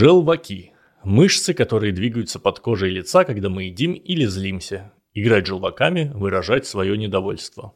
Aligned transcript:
Желваки. 0.00 0.72
Мышцы, 1.04 1.52
которые 1.52 1.92
двигаются 1.92 2.38
под 2.38 2.58
кожей 2.60 2.90
лица, 2.90 3.24
когда 3.24 3.50
мы 3.50 3.64
едим 3.64 3.92
или 3.92 4.24
злимся. 4.24 4.94
Играть 5.12 5.46
желваками– 5.46 6.10
выражать 6.14 6.64
свое 6.66 6.96
недовольство. 6.96 7.74